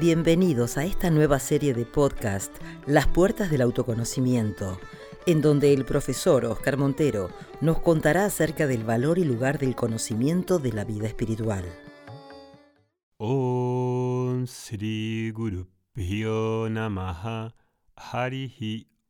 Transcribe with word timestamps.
Bienvenidos 0.00 0.78
a 0.78 0.86
esta 0.86 1.10
nueva 1.10 1.38
serie 1.38 1.74
de 1.74 1.84
podcast, 1.84 2.56
Las 2.86 3.06
Puertas 3.06 3.50
del 3.50 3.60
Autoconocimiento, 3.60 4.80
en 5.26 5.42
donde 5.42 5.74
el 5.74 5.84
profesor 5.84 6.46
Oscar 6.46 6.78
Montero 6.78 7.28
nos 7.60 7.80
contará 7.80 8.24
acerca 8.24 8.66
del 8.66 8.82
valor 8.82 9.18
y 9.18 9.24
lugar 9.24 9.58
del 9.58 9.76
conocimiento 9.76 10.58
de 10.58 10.72
la 10.72 10.84
vida 10.84 11.06
espiritual. 11.06 11.66
Om 13.18 14.46
Sri 14.46 15.32
Guru 15.32 15.66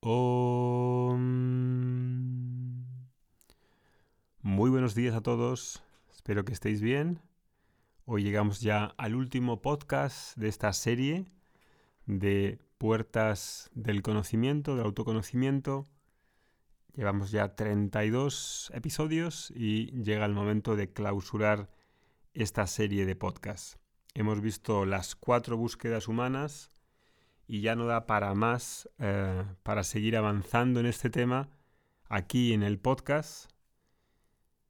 Om. 0.01 1.21
Muy 4.43 4.71
buenos 4.71 4.97
días 4.97 5.15
a 5.15 5.21
todos, 5.21 5.85
espero 6.11 6.45
que 6.45 6.53
estéis 6.53 6.81
bien. 6.81 7.21
Hoy 8.13 8.25
llegamos 8.25 8.61
ya 8.61 8.87
al 8.97 9.15
último 9.15 9.63
podcast 9.63 10.37
de 10.37 10.49
esta 10.49 10.73
serie 10.73 11.27
de 12.07 12.59
puertas 12.77 13.71
del 13.73 14.03
conocimiento, 14.03 14.75
del 14.75 14.87
autoconocimiento. 14.87 15.89
Llevamos 16.93 17.31
ya 17.31 17.55
32 17.55 18.73
episodios 18.75 19.53
y 19.55 19.93
llega 19.93 20.27
el 20.27 20.33
momento 20.33 20.75
de 20.75 20.93
clausurar 20.93 21.71
esta 22.35 22.67
serie 22.67 23.07
de 23.07 23.15
podcasts. 23.15 23.79
Hemos 24.15 24.41
visto 24.41 24.87
las 24.87 25.15
cuatro 25.15 25.57
búsquedas 25.57 26.09
humanas 26.09 26.73
y 27.47 27.61
ya 27.61 27.77
no 27.77 27.87
da 27.87 28.09
para 28.09 28.35
más 28.35 28.91
eh, 28.99 29.45
para 29.63 29.85
seguir 29.85 30.17
avanzando 30.17 30.81
en 30.81 30.87
este 30.87 31.11
tema 31.11 31.49
aquí 32.09 32.55
en 32.55 32.65
el 32.65 32.81
podcast 32.81 33.53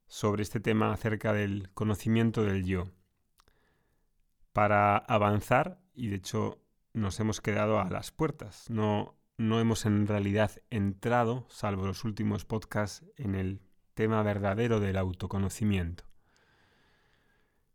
sobre 0.05 0.43
este 0.43 0.59
tema 0.59 0.93
acerca 0.93 1.33
del 1.33 1.71
conocimiento 1.73 2.43
del 2.43 2.65
yo 2.65 3.00
para 4.53 4.97
avanzar 4.97 5.79
y 5.93 6.07
de 6.07 6.17
hecho 6.17 6.61
nos 6.93 7.19
hemos 7.19 7.41
quedado 7.41 7.79
a 7.79 7.89
las 7.89 8.11
puertas. 8.11 8.69
No, 8.69 9.17
no 9.37 9.59
hemos 9.59 9.85
en 9.85 10.07
realidad 10.07 10.51
entrado, 10.69 11.45
salvo 11.49 11.85
los 11.85 12.03
últimos 12.03 12.45
podcasts, 12.45 13.05
en 13.17 13.35
el 13.35 13.61
tema 13.93 14.23
verdadero 14.23 14.79
del 14.79 14.97
autoconocimiento. 14.97 16.03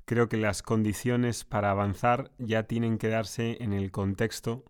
Creo 0.05 0.29
que 0.29 0.37
las 0.37 0.63
condiciones 0.63 1.45
para 1.45 1.71
avanzar 1.71 2.31
ya 2.39 2.65
tienen 2.65 2.99
que 2.99 3.09
darse 3.09 3.57
en 3.61 3.73
el 3.73 3.91
contexto 3.91 4.65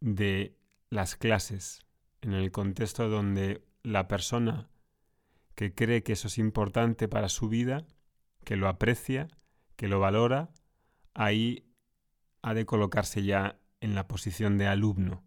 de 0.00 0.58
las 0.90 1.16
clases, 1.16 1.80
en 2.20 2.34
el 2.34 2.50
contexto 2.52 3.08
donde 3.08 3.64
la 3.82 4.06
persona 4.08 4.68
que 5.54 5.74
cree 5.74 6.02
que 6.02 6.12
eso 6.12 6.28
es 6.28 6.38
importante 6.38 7.08
para 7.08 7.28
su 7.28 7.48
vida, 7.48 7.86
que 8.44 8.56
lo 8.56 8.68
aprecia, 8.68 9.28
que 9.78 9.86
lo 9.86 10.00
valora, 10.00 10.50
ahí 11.14 11.64
ha 12.42 12.52
de 12.52 12.66
colocarse 12.66 13.22
ya 13.22 13.60
en 13.80 13.94
la 13.94 14.08
posición 14.08 14.58
de 14.58 14.66
alumno. 14.66 15.22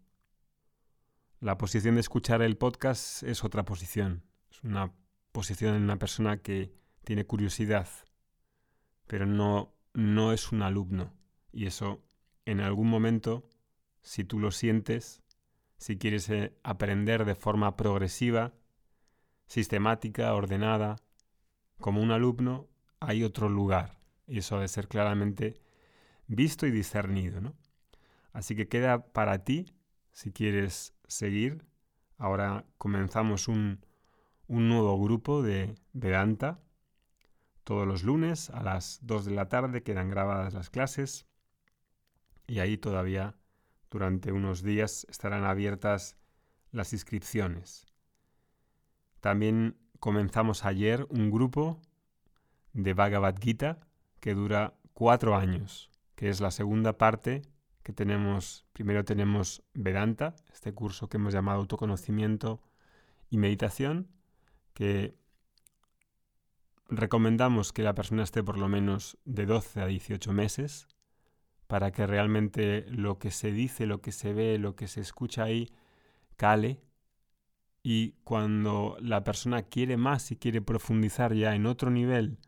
La 1.40 1.56
posición 1.56 1.94
de 1.94 2.02
escuchar 2.02 2.42
el 2.42 2.58
podcast 2.58 3.22
es 3.22 3.44
otra 3.44 3.64
posición. 3.64 4.22
Es 4.50 4.62
una 4.62 4.92
posición 5.32 5.74
en 5.74 5.82
una 5.82 5.98
persona 5.98 6.42
que 6.42 6.70
tiene 7.02 7.24
curiosidad, 7.24 7.88
pero 9.06 9.24
no, 9.24 9.74
no 9.94 10.34
es 10.34 10.52
un 10.52 10.60
alumno. 10.60 11.14
Y 11.50 11.64
eso, 11.64 12.04
en 12.44 12.60
algún 12.60 12.90
momento, 12.90 13.48
si 14.02 14.22
tú 14.22 14.38
lo 14.38 14.50
sientes, 14.50 15.22
si 15.78 15.96
quieres 15.96 16.28
eh, 16.28 16.54
aprender 16.62 17.24
de 17.24 17.36
forma 17.36 17.74
progresiva, 17.74 18.52
sistemática, 19.46 20.34
ordenada, 20.34 20.96
como 21.80 22.02
un 22.02 22.10
alumno, 22.10 22.68
hay 23.00 23.24
otro 23.24 23.48
lugar. 23.48 24.01
Y 24.26 24.38
eso 24.38 24.56
debe 24.56 24.68
ser 24.68 24.88
claramente 24.88 25.60
visto 26.26 26.66
y 26.66 26.70
discernido. 26.70 27.40
¿no? 27.40 27.54
Así 28.32 28.56
que 28.56 28.68
queda 28.68 29.06
para 29.12 29.44
ti, 29.44 29.72
si 30.12 30.32
quieres 30.32 30.94
seguir. 31.06 31.64
Ahora 32.18 32.64
comenzamos 32.78 33.48
un, 33.48 33.84
un 34.46 34.68
nuevo 34.68 35.00
grupo 35.02 35.42
de 35.42 35.74
Vedanta. 35.92 36.60
Todos 37.64 37.86
los 37.86 38.02
lunes 38.02 38.50
a 38.50 38.62
las 38.62 38.98
2 39.02 39.26
de 39.26 39.30
la 39.32 39.48
tarde 39.48 39.82
quedan 39.82 40.08
grabadas 40.08 40.54
las 40.54 40.70
clases 40.70 41.26
y 42.46 42.58
ahí 42.58 42.76
todavía 42.76 43.36
durante 43.90 44.32
unos 44.32 44.62
días 44.62 45.06
estarán 45.08 45.44
abiertas 45.44 46.16
las 46.70 46.92
inscripciones. 46.92 47.86
También 49.20 49.76
comenzamos 50.00 50.64
ayer 50.64 51.06
un 51.10 51.30
grupo 51.30 51.80
de 52.72 52.94
Bhagavad 52.94 53.36
Gita 53.40 53.86
que 54.22 54.34
dura 54.34 54.74
cuatro 54.94 55.34
años, 55.34 55.90
que 56.14 56.28
es 56.28 56.40
la 56.40 56.52
segunda 56.52 56.96
parte 56.96 57.42
que 57.82 57.92
tenemos. 57.92 58.64
Primero 58.72 59.04
tenemos 59.04 59.64
Vedanta, 59.74 60.36
este 60.52 60.72
curso 60.72 61.08
que 61.08 61.16
hemos 61.16 61.34
llamado 61.34 61.58
autoconocimiento 61.58 62.62
y 63.30 63.36
meditación, 63.36 64.06
que 64.74 65.18
recomendamos 66.88 67.72
que 67.72 67.82
la 67.82 67.96
persona 67.96 68.22
esté 68.22 68.44
por 68.44 68.58
lo 68.58 68.68
menos 68.68 69.18
de 69.24 69.44
12 69.44 69.80
a 69.80 69.86
18 69.86 70.32
meses 70.32 70.86
para 71.66 71.90
que 71.90 72.06
realmente 72.06 72.86
lo 72.90 73.18
que 73.18 73.32
se 73.32 73.50
dice, 73.50 73.86
lo 73.86 74.02
que 74.02 74.12
se 74.12 74.32
ve, 74.32 74.56
lo 74.58 74.76
que 74.76 74.86
se 74.86 75.00
escucha 75.00 75.42
ahí 75.42 75.68
cale 76.36 76.80
y 77.82 78.12
cuando 78.22 78.96
la 79.00 79.24
persona 79.24 79.64
quiere 79.64 79.96
más 79.96 80.30
y 80.30 80.36
quiere 80.36 80.62
profundizar 80.62 81.34
ya 81.34 81.56
en 81.56 81.66
otro 81.66 81.90
nivel 81.90 82.38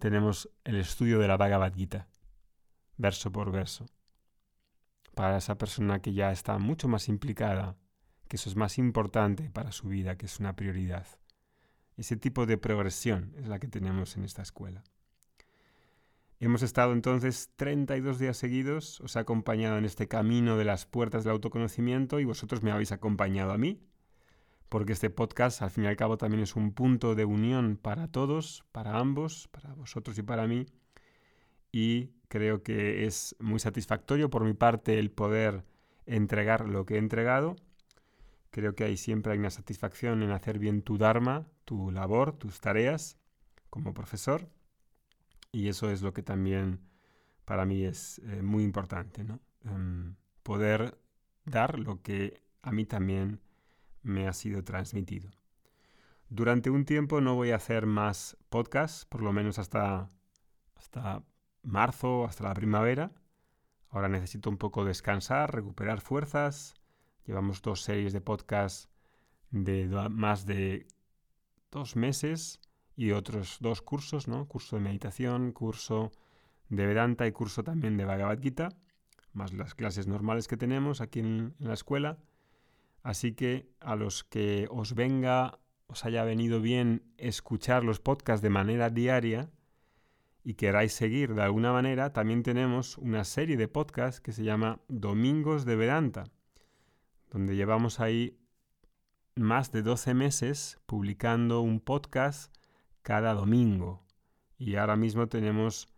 tenemos 0.00 0.50
el 0.64 0.76
estudio 0.76 1.20
de 1.20 1.28
la 1.28 1.36
Bhagavad 1.36 1.72
Gita, 1.74 2.08
verso 2.96 3.30
por 3.30 3.52
verso. 3.52 3.86
Para 5.14 5.36
esa 5.36 5.58
persona 5.58 6.00
que 6.00 6.14
ya 6.14 6.32
está 6.32 6.58
mucho 6.58 6.88
más 6.88 7.08
implicada, 7.08 7.76
que 8.26 8.36
eso 8.36 8.48
es 8.48 8.56
más 8.56 8.78
importante 8.78 9.50
para 9.50 9.72
su 9.72 9.88
vida, 9.88 10.16
que 10.16 10.26
es 10.26 10.40
una 10.40 10.56
prioridad. 10.56 11.06
Ese 11.96 12.16
tipo 12.16 12.46
de 12.46 12.56
progresión 12.56 13.34
es 13.36 13.46
la 13.46 13.58
que 13.58 13.68
tenemos 13.68 14.16
en 14.16 14.24
esta 14.24 14.40
escuela. 14.40 14.82
Hemos 16.38 16.62
estado 16.62 16.94
entonces 16.94 17.50
32 17.56 18.18
días 18.18 18.38
seguidos, 18.38 19.00
os 19.02 19.14
he 19.14 19.18
acompañado 19.18 19.76
en 19.76 19.84
este 19.84 20.08
camino 20.08 20.56
de 20.56 20.64
las 20.64 20.86
puertas 20.86 21.24
del 21.24 21.32
autoconocimiento 21.32 22.18
y 22.18 22.24
vosotros 22.24 22.62
me 22.62 22.70
habéis 22.72 22.92
acompañado 22.92 23.52
a 23.52 23.58
mí 23.58 23.82
porque 24.70 24.92
este 24.92 25.10
podcast 25.10 25.62
al 25.62 25.70
fin 25.70 25.84
y 25.84 25.86
al 25.88 25.96
cabo 25.96 26.16
también 26.16 26.44
es 26.44 26.54
un 26.54 26.72
punto 26.72 27.16
de 27.16 27.24
unión 27.24 27.76
para 27.76 28.06
todos, 28.06 28.64
para 28.70 28.98
ambos, 28.98 29.48
para 29.48 29.74
vosotros 29.74 30.16
y 30.16 30.22
para 30.22 30.46
mí. 30.46 30.64
Y 31.72 32.12
creo 32.28 32.62
que 32.62 33.04
es 33.04 33.34
muy 33.40 33.58
satisfactorio 33.58 34.30
por 34.30 34.44
mi 34.44 34.54
parte 34.54 35.00
el 35.00 35.10
poder 35.10 35.64
entregar 36.06 36.68
lo 36.68 36.86
que 36.86 36.94
he 36.94 36.98
entregado. 36.98 37.56
Creo 38.50 38.76
que 38.76 38.84
hay 38.84 38.96
siempre 38.96 39.32
hay 39.32 39.40
una 39.40 39.50
satisfacción 39.50 40.22
en 40.22 40.30
hacer 40.30 40.60
bien 40.60 40.82
tu 40.82 40.98
Dharma, 40.98 41.48
tu 41.64 41.90
labor, 41.90 42.32
tus 42.32 42.60
tareas 42.60 43.18
como 43.70 43.92
profesor. 43.92 44.48
Y 45.50 45.66
eso 45.66 45.90
es 45.90 46.00
lo 46.00 46.14
que 46.14 46.22
también 46.22 46.78
para 47.44 47.66
mí 47.66 47.84
es 47.84 48.20
eh, 48.20 48.40
muy 48.40 48.62
importante, 48.62 49.24
¿no? 49.24 49.40
Em, 49.64 50.14
poder 50.44 50.96
dar 51.44 51.80
lo 51.80 52.02
que 52.02 52.40
a 52.62 52.70
mí 52.70 52.86
también 52.86 53.40
me 54.02 54.28
ha 54.28 54.32
sido 54.32 54.64
transmitido. 54.64 55.30
Durante 56.28 56.70
un 56.70 56.84
tiempo 56.84 57.20
no 57.20 57.34
voy 57.34 57.50
a 57.50 57.56
hacer 57.56 57.86
más 57.86 58.36
podcasts, 58.48 59.04
por 59.04 59.22
lo 59.22 59.32
menos 59.32 59.58
hasta, 59.58 60.10
hasta 60.76 61.24
marzo, 61.62 62.24
hasta 62.24 62.44
la 62.44 62.54
primavera. 62.54 63.12
Ahora 63.88 64.08
necesito 64.08 64.48
un 64.48 64.56
poco 64.56 64.84
descansar, 64.84 65.52
recuperar 65.52 66.00
fuerzas. 66.00 66.74
Llevamos 67.26 67.62
dos 67.62 67.82
series 67.82 68.12
de 68.12 68.20
podcasts 68.20 68.88
de 69.50 69.88
más 70.10 70.46
de 70.46 70.86
dos 71.70 71.96
meses 71.96 72.60
y 72.94 73.10
otros 73.12 73.58
dos 73.60 73.82
cursos, 73.82 74.28
¿no? 74.28 74.46
Curso 74.46 74.76
de 74.76 74.82
meditación, 74.82 75.52
curso 75.52 76.12
de 76.68 76.86
Vedanta 76.86 77.26
y 77.26 77.32
curso 77.32 77.64
también 77.64 77.96
de 77.96 78.04
Bhagavad 78.04 78.40
Gita, 78.40 78.68
más 79.32 79.52
las 79.52 79.74
clases 79.74 80.06
normales 80.06 80.46
que 80.48 80.56
tenemos 80.56 81.00
aquí 81.00 81.20
en 81.20 81.54
la 81.58 81.74
escuela. 81.74 82.18
Así 83.02 83.32
que 83.32 83.70
a 83.80 83.96
los 83.96 84.24
que 84.24 84.66
os 84.70 84.94
venga, 84.94 85.58
os 85.86 86.04
haya 86.04 86.24
venido 86.24 86.60
bien 86.60 87.02
escuchar 87.16 87.84
los 87.84 88.00
podcasts 88.00 88.42
de 88.42 88.50
manera 88.50 88.90
diaria 88.90 89.50
y 90.42 90.54
queráis 90.54 90.92
seguir 90.92 91.34
de 91.34 91.42
alguna 91.42 91.72
manera, 91.72 92.12
también 92.12 92.42
tenemos 92.42 92.98
una 92.98 93.24
serie 93.24 93.56
de 93.56 93.68
podcasts 93.68 94.20
que 94.20 94.32
se 94.32 94.44
llama 94.44 94.80
Domingos 94.88 95.64
de 95.64 95.76
Vedanta, 95.76 96.24
donde 97.30 97.56
llevamos 97.56 98.00
ahí 98.00 98.38
más 99.34 99.72
de 99.72 99.82
12 99.82 100.14
meses 100.14 100.78
publicando 100.86 101.60
un 101.60 101.80
podcast 101.80 102.54
cada 103.02 103.34
domingo. 103.34 104.04
Y 104.58 104.76
ahora 104.76 104.96
mismo 104.96 105.28
tenemos 105.28 105.88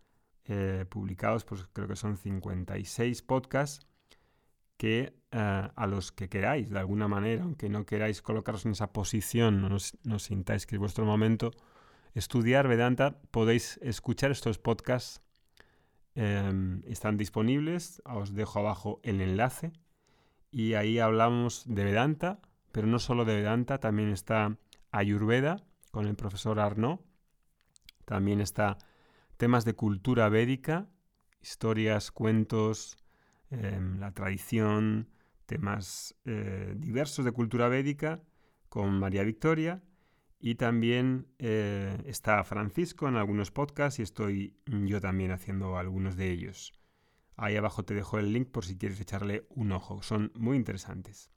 eh, 0.45 0.85
publicados, 0.89 1.45
pues 1.45 1.65
creo 1.73 1.87
que 1.87 1.95
son 1.95 2.17
56 2.17 3.21
podcasts 3.23 3.85
que 4.77 5.13
eh, 5.35 5.69
a 5.75 5.87
los 5.87 6.11
que 6.11 6.29
queráis, 6.29 6.69
de 6.69 6.77
alguna 6.77 7.07
manera, 7.07 7.41
aunque 7.41 7.67
no 7.67 7.87
queráis 7.87 8.21
colocaros 8.21 8.67
en 8.67 8.73
esa 8.73 8.93
posición, 8.93 9.61
no, 9.61 9.77
no 10.03 10.19
sintáis 10.19 10.67
que 10.67 10.75
es 10.75 10.79
vuestro 10.79 11.05
momento, 11.05 11.51
estudiar 12.13 12.67
Vedanta, 12.67 13.19
podéis 13.31 13.79
escuchar 13.81 14.29
estos 14.29 14.59
podcasts 14.59 15.21
em, 16.13 16.83
están 16.85 17.17
disponibles. 17.17 18.03
Os 18.05 18.35
dejo 18.35 18.59
abajo 18.59 18.99
el 19.01 19.21
enlace. 19.21 19.73
Y 20.51 20.75
ahí 20.75 20.99
hablamos 20.99 21.63
de 21.65 21.83
Vedanta, 21.83 22.39
pero 22.71 22.85
no 22.85 22.99
solo 22.99 23.25
de 23.25 23.35
Vedanta, 23.35 23.79
también 23.79 24.09
está 24.09 24.55
Ayurveda 24.91 25.63
con 25.89 26.05
el 26.05 26.15
profesor 26.15 26.59
Arnaud. 26.59 26.99
También 28.05 28.39
está 28.39 28.77
temas 29.37 29.65
de 29.65 29.73
cultura 29.73 30.29
védica, 30.29 30.87
historias, 31.41 32.11
cuentos, 32.11 32.97
em, 33.49 33.99
la 33.99 34.11
tradición, 34.11 35.09
temas 35.45 36.15
eh, 36.25 36.73
diversos 36.77 37.25
de 37.25 37.31
cultura 37.31 37.67
védica 37.67 38.21
con 38.69 38.99
María 38.99 39.23
Victoria. 39.23 39.81
Y 40.39 40.55
también 40.55 41.27
eh, 41.39 41.97
está 42.05 42.43
Francisco 42.43 43.07
en 43.07 43.15
algunos 43.15 43.51
podcasts 43.51 43.99
y 43.99 44.03
estoy 44.03 44.57
yo 44.65 44.99
también 44.99 45.31
haciendo 45.31 45.77
algunos 45.77 46.17
de 46.17 46.31
ellos. 46.31 46.73
Ahí 47.37 47.55
abajo 47.55 47.85
te 47.85 47.93
dejo 47.93 48.19
el 48.19 48.33
link 48.33 48.49
por 48.49 48.65
si 48.65 48.77
quieres 48.77 48.99
echarle 48.99 49.45
un 49.49 49.71
ojo. 49.71 50.03
Son 50.03 50.31
muy 50.35 50.57
interesantes. 50.57 51.29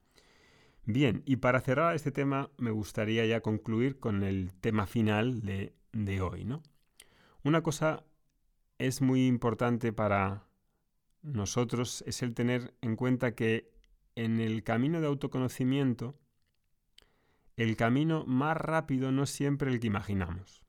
Bien, 0.85 1.23
y 1.25 1.37
para 1.37 1.61
cerrar 1.61 1.95
este 1.95 2.11
tema 2.13 2.51
me 2.59 2.71
gustaría 2.71 3.25
ya 3.27 3.41
concluir 3.41 3.99
con 3.99 4.23
el 4.23 4.53
tema 4.55 4.87
final 4.87 5.41
de, 5.43 5.75
de 5.93 6.21
hoy. 6.21 6.45
¿no? 6.45 6.63
Una 7.43 7.63
cosa 7.63 8.05
es 8.79 9.03
muy 9.03 9.27
importante 9.27 9.93
para 9.93 10.47
nosotros 11.23 12.05
es 12.07 12.23
el 12.23 12.35
tener 12.35 12.75
en 12.83 12.97
cuenta 12.97 13.35
que 13.35 13.76
en 14.17 14.41
el 14.41 14.65
camino 14.65 15.01
de 15.01 15.07
autoconocimiento, 15.07 16.19
el 17.57 17.77
camino 17.77 18.25
más 18.27 18.57
rápido 18.57 19.13
no 19.13 19.23
es 19.23 19.31
siempre 19.31 19.71
el 19.71 19.79
que 19.79 19.87
imaginamos. 19.87 20.65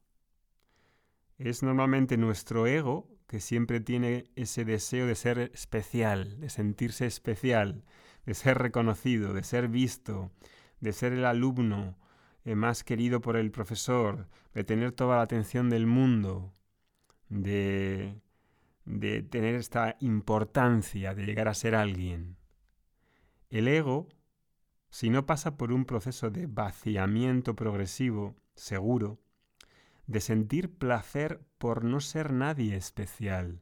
Es 1.38 1.63
normalmente 1.63 2.17
nuestro 2.17 2.67
ego 2.67 3.09
que 3.27 3.39
siempre 3.39 3.79
tiene 3.79 4.31
ese 4.35 4.63
deseo 4.63 5.05
de 5.05 5.15
ser 5.15 5.39
especial, 5.53 6.39
de 6.39 6.49
sentirse 6.49 7.05
especial, 7.05 7.83
de 8.25 8.33
ser 8.33 8.57
reconocido, 8.57 9.33
de 9.33 9.44
ser 9.44 9.67
visto, 9.67 10.31
de 10.79 10.93
ser 10.93 11.13
el 11.13 11.25
alumno 11.25 11.97
eh, 12.45 12.55
más 12.55 12.83
querido 12.83 13.21
por 13.21 13.35
el 13.35 13.51
profesor, 13.51 14.27
de 14.53 14.63
tener 14.63 14.93
toda 14.93 15.17
la 15.17 15.23
atención 15.23 15.69
del 15.69 15.88
mundo, 15.88 16.53
de, 17.27 18.21
de 18.85 19.21
tener 19.23 19.55
esta 19.55 19.97
importancia, 20.00 21.13
de 21.13 21.25
llegar 21.25 21.50
a 21.50 21.53
ser 21.53 21.75
alguien. 21.75 22.37
El 23.49 23.67
ego, 23.69 24.09
si 24.89 25.09
no 25.09 25.25
pasa 25.25 25.55
por 25.55 25.71
un 25.71 25.85
proceso 25.85 26.29
de 26.29 26.47
vaciamiento 26.47 27.55
progresivo, 27.55 28.35
seguro, 28.55 29.19
de 30.05 30.19
sentir 30.19 30.77
placer 30.77 31.41
por 31.57 31.83
no 31.83 32.01
ser 32.01 32.33
nadie 32.33 32.75
especial, 32.75 33.61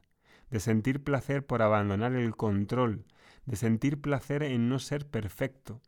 de 0.50 0.60
sentir 0.60 1.04
placer 1.04 1.46
por 1.46 1.62
abandonar 1.62 2.14
el 2.14 2.34
control, 2.34 3.04
de 3.44 3.56
sentir 3.56 4.00
placer 4.00 4.42
en 4.42 4.68
no 4.68 4.78
ser 4.78 5.08
perfecto. 5.08 5.80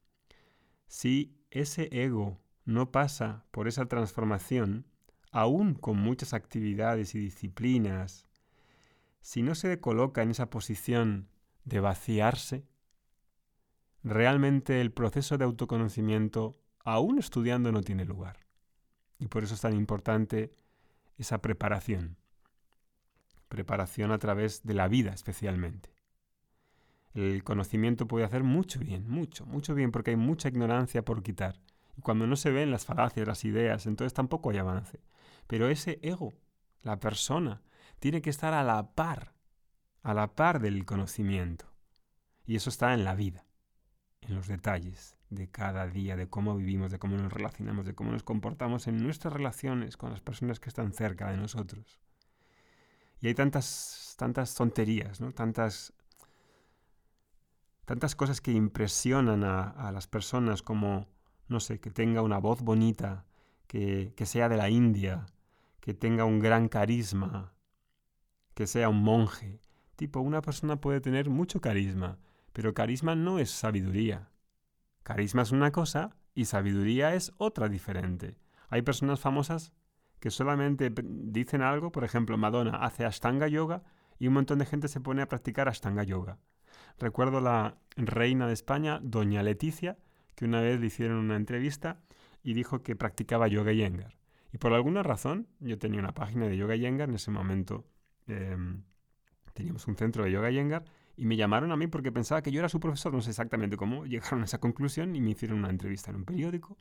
Si 0.86 1.36
ese 1.50 1.88
ego 1.90 2.40
no 2.64 2.92
pasa 2.92 3.46
por 3.50 3.66
esa 3.66 3.86
transformación, 3.86 4.86
aún 5.32 5.74
con 5.74 5.98
muchas 5.98 6.34
actividades 6.34 7.14
y 7.14 7.18
disciplinas, 7.18 8.26
si 9.20 9.42
no 9.42 9.54
se 9.54 9.80
coloca 9.80 10.22
en 10.22 10.30
esa 10.30 10.50
posición 10.50 11.28
de 11.64 11.80
vaciarse, 11.80 12.64
realmente 14.02 14.80
el 14.80 14.92
proceso 14.92 15.38
de 15.38 15.44
autoconocimiento, 15.44 16.56
aún 16.84 17.18
estudiando, 17.18 17.72
no 17.72 17.82
tiene 17.82 18.04
lugar. 18.04 18.46
Y 19.18 19.28
por 19.28 19.42
eso 19.42 19.54
es 19.54 19.60
tan 19.60 19.74
importante 19.74 20.54
esa 21.16 21.38
preparación. 21.42 22.16
Preparación 23.48 24.12
a 24.12 24.18
través 24.18 24.62
de 24.62 24.74
la 24.74 24.88
vida 24.88 25.12
especialmente. 25.12 25.90
El 27.14 27.42
conocimiento 27.42 28.06
puede 28.06 28.24
hacer 28.24 28.44
mucho 28.44 28.78
bien, 28.78 29.08
mucho, 29.08 29.44
mucho 29.46 29.74
bien, 29.74 29.90
porque 29.90 30.10
hay 30.10 30.16
mucha 30.16 30.48
ignorancia 30.48 31.04
por 31.04 31.22
quitar. 31.22 31.58
Y 31.96 32.02
cuando 32.02 32.26
no 32.26 32.36
se 32.36 32.50
ven 32.50 32.70
las 32.70 32.84
falacias, 32.84 33.26
las 33.26 33.44
ideas, 33.44 33.86
entonces 33.86 34.14
tampoco 34.14 34.50
hay 34.50 34.58
avance. 34.58 35.00
Pero 35.48 35.68
ese 35.68 35.98
ego, 36.02 36.34
la 36.82 37.00
persona, 37.00 37.62
tiene 37.98 38.22
que 38.22 38.30
estar 38.30 38.54
a 38.54 38.62
la 38.62 38.94
par, 38.94 39.34
a 40.02 40.14
la 40.14 40.36
par 40.36 40.60
del 40.60 40.84
conocimiento. 40.84 41.66
Y 42.46 42.54
eso 42.54 42.70
está 42.70 42.94
en 42.94 43.02
la 43.02 43.16
vida 43.16 43.47
en 44.22 44.34
los 44.34 44.48
detalles 44.48 45.16
de 45.30 45.48
cada 45.48 45.86
día, 45.86 46.16
de 46.16 46.28
cómo 46.28 46.56
vivimos, 46.56 46.90
de 46.90 46.98
cómo 46.98 47.16
nos 47.16 47.32
relacionamos, 47.32 47.86
de 47.86 47.94
cómo 47.94 48.12
nos 48.12 48.22
comportamos 48.22 48.86
en 48.86 49.02
nuestras 49.02 49.32
relaciones 49.32 49.96
con 49.96 50.10
las 50.10 50.20
personas 50.20 50.60
que 50.60 50.68
están 50.68 50.92
cerca 50.92 51.30
de 51.30 51.36
nosotros. 51.36 52.00
Y 53.20 53.26
hay 53.28 53.34
tantas, 53.34 54.14
tantas 54.16 54.54
tonterías, 54.54 55.20
¿no? 55.20 55.32
tantas, 55.32 55.92
tantas 57.84 58.14
cosas 58.14 58.40
que 58.40 58.52
impresionan 58.52 59.44
a, 59.44 59.90
las 59.92 60.06
personas 60.06 60.62
como, 60.62 61.08
no 61.48 61.60
sé, 61.60 61.80
que 61.80 61.90
tenga 61.90 62.22
una 62.22 62.38
voz 62.38 62.62
bonita, 62.62 63.26
que, 63.66 64.14
que 64.16 64.24
sea 64.24 64.48
de 64.48 64.56
la 64.56 64.70
India, 64.70 65.26
que 65.80 65.94
tenga 65.94 66.24
un 66.24 66.38
gran 66.38 66.68
carisma, 66.68 67.52
que 68.54 68.66
sea 68.66 68.88
un 68.88 69.02
monje. 69.02 69.60
Tipo, 69.96 70.20
una 70.20 70.40
persona 70.42 70.80
puede 70.80 71.00
tener 71.00 71.28
mucho 71.28 71.60
carisma, 71.60 72.18
pero 72.52 72.74
carisma 72.74 73.14
no 73.14 73.38
es 73.38 73.50
sabiduría. 73.50 74.30
Carisma 75.02 75.42
es 75.42 75.52
una 75.52 75.70
cosa 75.72 76.16
y 76.34 76.44
sabiduría 76.44 77.14
es 77.14 77.32
otra 77.38 77.68
diferente. 77.68 78.36
Hay 78.68 78.82
personas 78.82 79.20
famosas 79.20 79.72
que 80.20 80.30
solamente 80.30 80.92
dicen 81.02 81.62
algo, 81.62 81.92
por 81.92 82.04
ejemplo, 82.04 82.36
Madonna 82.36 82.76
hace 82.76 83.04
Ashtanga 83.04 83.48
Yoga 83.48 83.82
y 84.18 84.26
un 84.26 84.34
montón 84.34 84.58
de 84.58 84.66
gente 84.66 84.88
se 84.88 85.00
pone 85.00 85.22
a 85.22 85.28
practicar 85.28 85.68
Ashtanga 85.68 86.02
Yoga. 86.02 86.38
Recuerdo 86.98 87.40
la 87.40 87.78
reina 87.96 88.46
de 88.46 88.52
España, 88.52 89.00
doña 89.02 89.42
Leticia, 89.42 89.98
que 90.34 90.44
una 90.44 90.60
vez 90.60 90.80
le 90.80 90.86
hicieron 90.86 91.18
una 91.18 91.36
entrevista 91.36 92.00
y 92.42 92.54
dijo 92.54 92.82
que 92.82 92.96
practicaba 92.96 93.48
yoga 93.48 93.72
yengar. 93.72 94.16
Y 94.52 94.58
por 94.58 94.72
alguna 94.72 95.02
razón, 95.02 95.48
yo 95.60 95.78
tenía 95.78 96.00
una 96.00 96.14
página 96.14 96.46
de 96.46 96.56
yoga 96.56 96.76
yengar 96.76 97.08
en 97.08 97.16
ese 97.16 97.30
momento. 97.30 97.84
Em, 98.26 98.84
teníamos 99.54 99.86
un 99.86 99.96
centro 99.96 100.24
de 100.24 100.30
yoga 100.30 100.50
yengar 100.50 100.84
y 101.18 101.26
me 101.26 101.36
llamaron 101.36 101.72
a 101.72 101.76
mí 101.76 101.88
porque 101.88 102.12
pensaba 102.12 102.42
que 102.42 102.52
yo 102.52 102.60
era 102.60 102.68
su 102.68 102.78
profesor, 102.78 103.12
no 103.12 103.20
sé 103.20 103.30
exactamente 103.30 103.76
cómo 103.76 104.06
llegaron 104.06 104.42
a 104.42 104.44
esa 104.44 104.58
conclusión 104.58 105.16
y 105.16 105.20
me 105.20 105.30
hicieron 105.30 105.58
una 105.58 105.70
entrevista 105.70 106.10
en 106.10 106.16
un 106.16 106.24
periódico. 106.24 106.78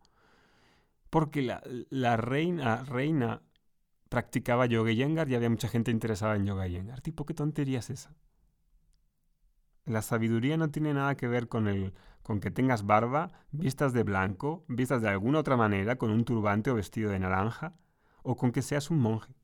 Porque 1.10 1.42
la, 1.42 2.18
reina, 2.18 2.84
reina 2.84 3.42
practicaba 4.10 4.68
yoga 4.68 4.92
yengar 4.92 5.30
y 5.30 5.36
había 5.36 5.50
mucha 5.50 5.70
gente 5.70 5.90
interesada 5.90 6.36
en 6.36 6.46
yoga 6.46 6.68
yengar. 6.68 7.02
Tipo, 7.02 7.26
¿qué 7.26 7.34
tontería 7.34 7.80
es 7.80 7.90
esa? 7.90 8.16
La 9.86 10.02
sabiduría 10.02 10.58
no 10.58 10.70
tiene 10.70 10.94
nada 10.94 11.16
que 11.16 11.28
ver 11.28 11.48
con, 11.48 11.68
el, 11.68 11.94
con 12.22 12.40
que 12.40 12.52
tengas 12.52 12.86
barba, 12.86 13.32
vistas 13.52 13.94
de 13.94 14.04
blanco, 14.04 14.66
vistas 14.68 15.02
de 15.02 15.10
alguna 15.10 15.40
otra 15.40 15.58
manera, 15.58 15.98
con 15.98 16.12
un 16.12 16.26
turbante 16.26 16.70
o 16.70 16.76
vestido 16.76 17.10
de 17.10 17.20
naranja, 17.20 17.74
o 18.22 18.36
con 18.36 18.52
que 18.52 18.62
seas 18.62 18.92
un 18.92 19.00
monje. 19.00 19.37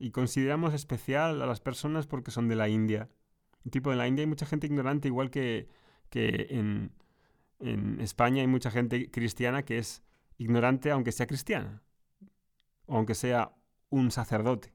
Y 0.00 0.12
consideramos 0.12 0.72
especial 0.72 1.42
a 1.42 1.46
las 1.46 1.60
personas 1.60 2.06
porque 2.06 2.30
son 2.30 2.48
de 2.48 2.56
la 2.56 2.68
India. 2.70 3.10
Tipo, 3.70 3.92
en 3.92 3.98
la 3.98 4.08
India 4.08 4.22
hay 4.22 4.26
mucha 4.26 4.46
gente 4.46 4.66
ignorante, 4.66 5.08
igual 5.08 5.30
que, 5.30 5.68
que 6.08 6.46
en, 6.48 6.90
en 7.60 8.00
España 8.00 8.40
hay 8.40 8.46
mucha 8.46 8.70
gente 8.70 9.10
cristiana 9.10 9.62
que 9.62 9.76
es 9.76 10.02
ignorante 10.38 10.90
aunque 10.90 11.12
sea 11.12 11.26
cristiana, 11.26 11.82
o 12.86 12.96
aunque 12.96 13.14
sea 13.14 13.54
un 13.90 14.10
sacerdote. 14.10 14.72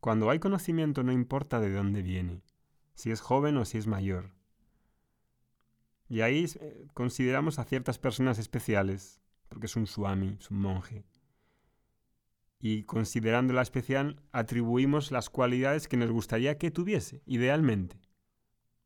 Cuando 0.00 0.28
hay 0.28 0.38
conocimiento 0.38 1.02
no 1.02 1.12
importa 1.12 1.60
de 1.60 1.72
dónde 1.72 2.02
viene, 2.02 2.42
si 2.92 3.10
es 3.10 3.22
joven 3.22 3.56
o 3.56 3.64
si 3.64 3.78
es 3.78 3.86
mayor. 3.86 4.32
Y 6.10 6.20
ahí 6.20 6.44
eh, 6.60 6.88
consideramos 6.92 7.58
a 7.58 7.64
ciertas 7.64 7.98
personas 7.98 8.38
especiales, 8.38 9.22
porque 9.48 9.64
es 9.64 9.76
un 9.76 9.86
swami, 9.86 10.36
es 10.38 10.50
un 10.50 10.60
monje 10.60 11.06
y 12.66 12.84
considerándola 12.84 13.60
especial 13.60 14.22
atribuimos 14.32 15.10
las 15.10 15.28
cualidades 15.28 15.86
que 15.86 15.98
nos 15.98 16.10
gustaría 16.10 16.56
que 16.56 16.70
tuviese, 16.70 17.22
idealmente, 17.26 18.00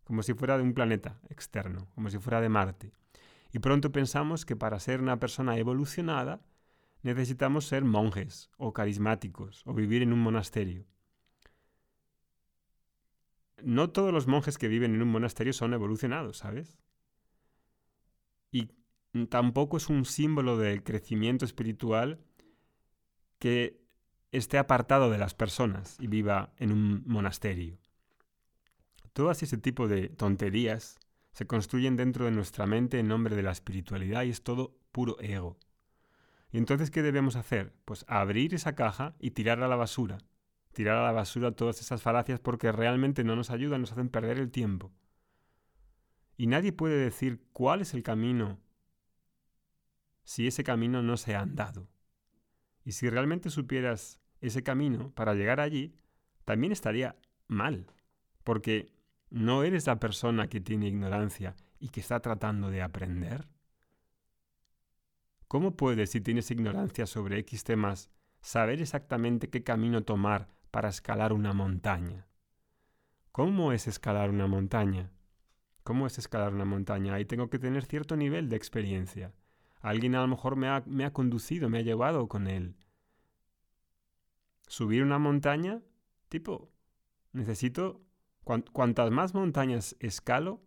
como 0.02 0.24
si 0.24 0.34
fuera 0.34 0.56
de 0.56 0.64
un 0.64 0.74
planeta 0.74 1.20
externo, 1.28 1.88
como 1.94 2.10
si 2.10 2.18
fuera 2.18 2.40
de 2.40 2.48
Marte. 2.48 2.90
Y 3.52 3.60
pronto 3.60 3.92
pensamos 3.92 4.44
que 4.44 4.56
para 4.56 4.80
ser 4.80 5.00
una 5.00 5.20
persona 5.20 5.56
evolucionada 5.58 6.40
necesitamos 7.02 7.66
ser 7.66 7.84
monjes 7.84 8.50
o 8.56 8.72
carismáticos 8.72 9.62
o 9.64 9.74
vivir 9.74 10.02
en 10.02 10.12
un 10.12 10.22
monasterio. 10.22 10.84
No 13.62 13.90
todos 13.90 14.12
los 14.12 14.26
monjes 14.26 14.58
que 14.58 14.66
viven 14.66 14.96
en 14.96 15.02
un 15.02 15.08
monasterio 15.12 15.52
son 15.52 15.72
evolucionados, 15.72 16.38
¿sabes? 16.38 16.80
Y 18.50 18.72
tampoco 19.28 19.76
es 19.76 19.88
un 19.88 20.04
símbolo 20.04 20.56
del 20.58 20.82
crecimiento 20.82 21.44
espiritual 21.44 22.24
que 23.38 23.80
esté 24.32 24.58
apartado 24.58 25.10
de 25.10 25.18
las 25.18 25.34
personas 25.34 25.96
y 25.98 26.06
viva 26.06 26.52
en 26.56 26.72
un 26.72 27.02
monasterio. 27.06 27.78
Todas 29.12 29.42
ese 29.42 29.56
tipo 29.56 29.88
de 29.88 30.08
tonterías 30.08 30.98
se 31.32 31.46
construyen 31.46 31.96
dentro 31.96 32.24
de 32.24 32.30
nuestra 32.30 32.66
mente 32.66 32.98
en 32.98 33.08
nombre 33.08 33.36
de 33.36 33.42
la 33.42 33.52
espiritualidad 33.52 34.24
y 34.24 34.30
es 34.30 34.42
todo 34.42 34.76
puro 34.92 35.16
ego. 35.20 35.56
¿Y 36.50 36.58
entonces 36.58 36.90
qué 36.90 37.02
debemos 37.02 37.36
hacer? 37.36 37.74
Pues 37.84 38.04
abrir 38.08 38.54
esa 38.54 38.74
caja 38.74 39.14
y 39.18 39.32
tirar 39.32 39.62
a 39.62 39.68
la 39.68 39.76
basura. 39.76 40.18
Tirar 40.72 40.96
a 40.96 41.04
la 41.04 41.12
basura 41.12 41.52
todas 41.52 41.80
esas 41.80 42.02
falacias 42.02 42.40
porque 42.40 42.72
realmente 42.72 43.24
no 43.24 43.36
nos 43.36 43.50
ayudan, 43.50 43.80
nos 43.80 43.92
hacen 43.92 44.08
perder 44.08 44.38
el 44.38 44.50
tiempo. 44.50 44.92
Y 46.36 46.46
nadie 46.46 46.72
puede 46.72 46.96
decir 46.96 47.42
cuál 47.52 47.80
es 47.80 47.94
el 47.94 48.02
camino 48.02 48.60
si 50.22 50.46
ese 50.46 50.62
camino 50.62 51.02
no 51.02 51.16
se 51.16 51.34
ha 51.34 51.40
andado. 51.40 51.88
Y 52.88 52.92
si 52.92 53.10
realmente 53.10 53.50
supieras 53.50 54.18
ese 54.40 54.62
camino 54.62 55.10
para 55.10 55.34
llegar 55.34 55.60
allí, 55.60 55.94
también 56.46 56.72
estaría 56.72 57.16
mal, 57.46 57.84
porque 58.44 58.94
no 59.28 59.62
eres 59.62 59.86
la 59.86 60.00
persona 60.00 60.48
que 60.48 60.62
tiene 60.62 60.88
ignorancia 60.88 61.54
y 61.78 61.90
que 61.90 62.00
está 62.00 62.20
tratando 62.20 62.70
de 62.70 62.80
aprender. 62.80 63.46
¿Cómo 65.48 65.76
puedes, 65.76 66.12
si 66.12 66.22
tienes 66.22 66.50
ignorancia 66.50 67.04
sobre 67.04 67.38
X 67.40 67.62
temas, 67.62 68.08
saber 68.40 68.80
exactamente 68.80 69.50
qué 69.50 69.62
camino 69.62 70.04
tomar 70.04 70.48
para 70.70 70.88
escalar 70.88 71.34
una 71.34 71.52
montaña? 71.52 72.26
¿Cómo 73.32 73.72
es 73.74 73.86
escalar 73.86 74.30
una 74.30 74.46
montaña? 74.46 75.12
¿Cómo 75.82 76.06
es 76.06 76.16
escalar 76.16 76.54
una 76.54 76.64
montaña? 76.64 77.12
Ahí 77.12 77.26
tengo 77.26 77.50
que 77.50 77.58
tener 77.58 77.84
cierto 77.84 78.16
nivel 78.16 78.48
de 78.48 78.56
experiencia. 78.56 79.34
Alguien 79.80 80.14
a 80.14 80.20
lo 80.20 80.28
mejor 80.28 80.56
me 80.56 80.68
ha, 80.68 81.12
conducido, 81.12 81.68
me 81.68 81.78
ha 81.78 81.82
llevado 81.82 82.28
con 82.28 82.46
él. 82.46 82.76
Subir 84.66 85.02
una 85.02 85.18
montaña, 85.18 85.82
tipo, 86.28 86.70
necesito, 87.32 88.02
cuantas 88.42 89.10
más 89.10 89.34
montañas 89.34 89.96
escalo, 90.00 90.62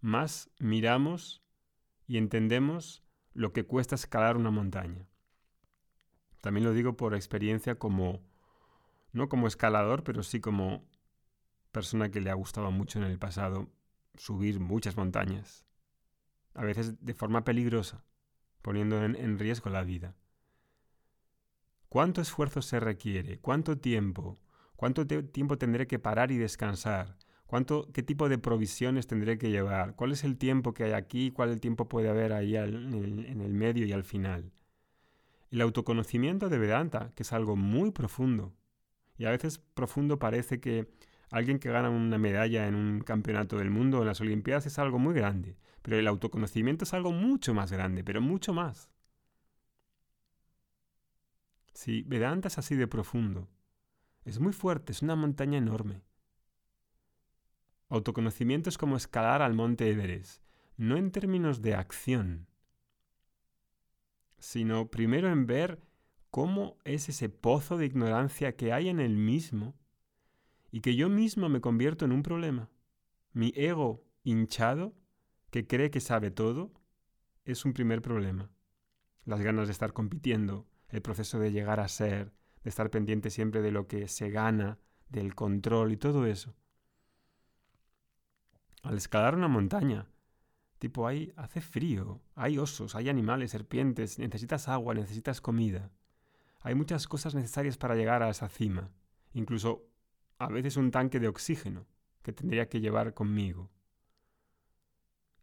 más 0.00 0.50
miramos 0.58 1.42
y 2.06 2.18
entendemos 2.18 3.02
lo 3.32 3.52
que 3.52 3.64
cuesta 3.64 3.94
escalar 3.94 4.36
una 4.36 4.50
montaña. 4.50 5.08
También 6.40 6.64
lo 6.64 6.72
digo 6.72 6.96
por 6.96 7.14
experiencia 7.14 7.78
como, 7.78 8.22
no 9.12 9.28
como 9.28 9.46
escalador, 9.46 10.04
pero 10.04 10.22
sí 10.22 10.40
como 10.40 10.84
persona 11.72 12.10
que 12.10 12.20
le 12.20 12.30
ha 12.30 12.34
gustado 12.34 12.70
mucho 12.70 12.98
en 12.98 13.04
el 13.04 13.18
pasado 13.18 13.68
subir 14.16 14.58
muchas 14.58 14.96
montañas, 14.96 15.64
a 16.54 16.64
veces 16.64 17.04
de 17.04 17.14
forma 17.14 17.44
peligrosa, 17.44 18.04
poniendo 18.62 19.02
en, 19.04 19.38
riesgo 19.38 19.70
la 19.70 19.82
vida. 19.82 20.16
¿Cuánto 21.88 22.20
esfuerzo 22.20 22.62
se 22.62 22.80
requiere? 22.80 23.38
¿Cuánto 23.38 23.78
tiempo? 23.78 24.38
¿Cuánto 24.76 25.06
tiempo 25.06 25.58
tendré 25.58 25.86
que 25.86 25.98
parar 25.98 26.30
y 26.30 26.36
descansar? 26.36 27.16
¿Cuánto, 27.46 27.90
¿Qué 27.92 28.02
tipo 28.02 28.28
de 28.28 28.38
provisiones 28.38 29.06
tendré 29.06 29.38
que 29.38 29.50
llevar? 29.50 29.94
¿Cuál 29.94 30.12
es 30.12 30.22
el 30.22 30.36
tiempo 30.36 30.74
que 30.74 30.84
hay 30.84 30.92
aquí? 30.92 31.30
¿Cuál 31.30 31.48
el 31.50 31.60
tiempo 31.60 31.88
puede 31.88 32.10
haber 32.10 32.32
ahí 32.32 32.56
en, 32.56 32.94
el, 32.94 33.26
en 33.26 33.40
el 33.40 33.54
medio 33.54 33.86
y 33.86 33.92
al 33.92 34.04
final? 34.04 34.52
El 35.50 35.62
autoconocimiento 35.62 36.50
de 36.50 36.58
Vedanta, 36.58 37.10
que 37.14 37.22
es 37.22 37.32
algo 37.32 37.56
muy 37.56 37.90
profundo. 37.90 38.54
Y 39.16 39.24
a 39.24 39.30
veces 39.30 39.58
profundo 39.74 40.18
parece 40.18 40.60
que 40.60 40.88
alguien 41.30 41.58
que 41.58 41.70
gana 41.70 41.90
una 41.90 42.18
medalla 42.18 42.66
en 42.66 42.74
un 42.74 43.00
campeonato 43.00 43.58
del 43.58 43.70
mundo 43.70 44.00
en 44.00 44.06
las 44.06 44.20
Olimpiadas 44.20 44.66
es 44.66 44.78
algo 44.78 44.98
muy 44.98 45.14
grande. 45.14 45.56
Pero 45.82 45.98
el 45.98 46.06
autoconocimiento 46.06 46.84
es 46.84 46.94
algo 46.94 47.12
mucho 47.12 47.54
más 47.54 47.72
grande, 47.72 48.04
pero 48.04 48.20
mucho 48.20 48.52
más. 48.52 48.90
Sí, 51.72 52.02
Vedanta 52.06 52.48
es 52.48 52.58
así 52.58 52.74
de 52.74 52.88
profundo. 52.88 53.48
Es 54.24 54.40
muy 54.40 54.52
fuerte, 54.52 54.92
es 54.92 55.02
una 55.02 55.16
montaña 55.16 55.58
enorme. 55.58 56.02
Autoconocimiento 57.88 58.68
es 58.68 58.76
como 58.76 58.96
escalar 58.96 59.40
al 59.40 59.54
monte 59.54 59.88
Everest, 59.90 60.42
no 60.76 60.96
en 60.96 61.10
términos 61.10 61.62
de 61.62 61.74
acción, 61.74 62.46
sino 64.38 64.90
primero 64.90 65.30
en 65.30 65.46
ver 65.46 65.80
cómo 66.30 66.76
es 66.84 67.08
ese 67.08 67.28
pozo 67.28 67.78
de 67.78 67.86
ignorancia 67.86 68.56
que 68.56 68.72
hay 68.72 68.88
en 68.88 69.00
el 69.00 69.16
mismo 69.16 69.74
y 70.70 70.80
que 70.80 70.96
yo 70.96 71.08
mismo 71.08 71.48
me 71.48 71.60
convierto 71.60 72.04
en 72.04 72.12
un 72.12 72.22
problema. 72.22 72.70
Mi 73.32 73.52
ego 73.56 74.04
hinchado, 74.22 74.94
que 75.50 75.66
cree 75.66 75.90
que 75.90 76.00
sabe 76.00 76.30
todo, 76.30 76.72
es 77.44 77.64
un 77.64 77.72
primer 77.72 78.02
problema. 78.02 78.50
Las 79.24 79.40
ganas 79.40 79.68
de 79.68 79.72
estar 79.72 79.92
compitiendo, 79.92 80.66
el 80.88 81.02
proceso 81.02 81.38
de 81.38 81.52
llegar 81.52 81.80
a 81.80 81.88
ser, 81.88 82.32
de 82.62 82.70
estar 82.70 82.90
pendiente 82.90 83.30
siempre 83.30 83.62
de 83.62 83.72
lo 83.72 83.86
que 83.86 84.08
se 84.08 84.30
gana, 84.30 84.78
del 85.08 85.34
control 85.34 85.92
y 85.92 85.96
todo 85.96 86.26
eso 86.26 86.54
al 88.82 88.96
escalar 88.96 89.34
una 89.34 89.48
montaña. 89.48 90.06
Tipo, 90.78 91.06
ahí 91.06 91.32
hace 91.36 91.60
frío, 91.60 92.22
hay 92.34 92.58
osos, 92.58 92.94
hay 92.94 93.08
animales, 93.08 93.50
serpientes, 93.50 94.18
necesitas 94.18 94.68
agua, 94.68 94.94
necesitas 94.94 95.40
comida. 95.40 95.90
Hay 96.60 96.74
muchas 96.74 97.08
cosas 97.08 97.34
necesarias 97.34 97.76
para 97.76 97.96
llegar 97.96 98.22
a 98.22 98.30
esa 98.30 98.48
cima, 98.48 98.90
incluso 99.32 99.87
a 100.38 100.48
veces 100.48 100.76
un 100.76 100.90
tanque 100.90 101.20
de 101.20 101.28
oxígeno 101.28 101.86
que 102.22 102.32
tendría 102.32 102.68
que 102.68 102.80
llevar 102.80 103.14
conmigo. 103.14 103.70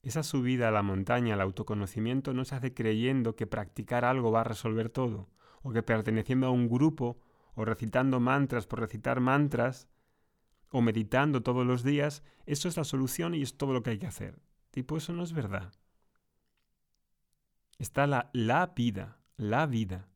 Esa 0.02 0.24
subida 0.24 0.68
a 0.68 0.72
la 0.72 0.84
montaña, 0.84 1.34
al 1.34 1.42
autoconocimiento, 1.42 2.34
no 2.34 2.46
se 2.46 2.56
hace 2.56 2.74
creyendo 2.74 3.36
que 3.36 3.48
practicar 3.48 4.06
algo 4.06 4.32
va 4.32 4.42
a 4.42 4.46
resolver 4.46 4.90
todo, 4.90 5.30
o 5.64 5.72
que 5.72 5.82
perteneciendo 5.82 6.48
a 6.48 6.52
un 6.52 6.70
grupo, 6.70 7.18
o 7.56 7.66
recitando 7.66 8.20
mantras 8.20 8.68
por 8.68 8.80
recitar 8.80 9.20
mantras, 9.20 9.90
o 10.70 10.82
meditando 10.82 11.42
todos 11.42 11.66
los 11.66 11.84
días, 11.84 12.24
eso 12.46 12.68
es 12.68 12.78
la 12.78 12.84
solución 12.84 13.34
y 13.34 13.42
es 13.42 13.58
todo 13.58 13.74
lo 13.74 13.82
que 13.82 13.92
hay 13.92 13.98
que 13.98 14.08
hacer. 14.08 14.40
Tipo, 14.72 14.98
eso 14.98 15.14
no 15.14 15.24
es 15.24 15.34
verdad. 15.34 15.74
Está 17.80 18.08
la, 18.08 18.30
la 18.34 18.68
vida, 18.68 19.20
la 19.38 19.66
vida. 19.66 20.08